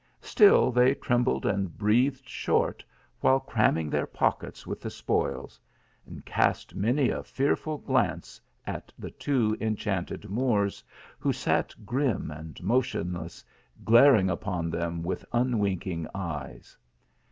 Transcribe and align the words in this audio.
Still 0.23 0.71
they 0.71 0.95
trembled 0.95 1.45
and 1.45 1.77
breathed 1.77 2.27
short 2.27 2.83
while 3.19 3.39
cramming 3.39 3.91
their 3.91 4.07
pockets 4.07 4.65
with 4.65 4.81
the 4.81 4.89
spoils; 4.89 5.59
and 6.07 6.25
cast 6.25 6.73
many 6.73 7.09
a 7.09 7.21
fear 7.21 7.51
it 7.53 7.85
glance 7.85 8.41
at 8.65 8.91
the 8.97 9.11
two 9.11 9.55
enchanted 9.61 10.27
Moors, 10.27 10.83
who 11.19 11.31
sat 11.31 11.85
grim 11.85 12.31
and 12.31 12.59
motionless, 12.63 13.45
glaring 13.85 14.27
upon 14.27 14.71
them 14.71 15.03
with 15.03 15.23
un 15.33 15.51
THE 15.51 15.57
MOORS 15.57 15.69
LEGACY. 15.69 15.89
173 15.89 15.93
winking 16.01 16.07
eyes. 16.15 16.77